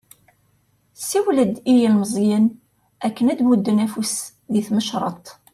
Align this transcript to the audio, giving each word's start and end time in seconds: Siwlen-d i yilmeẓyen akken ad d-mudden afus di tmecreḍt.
Siwlen-d 1.07 1.55
i 1.71 1.73
yilmeẓyen 1.79 2.45
akken 3.05 3.29
ad 3.31 3.37
d-mudden 3.39 3.83
afus 3.85 4.13
di 4.51 4.61
tmecreḍt. 4.67 5.27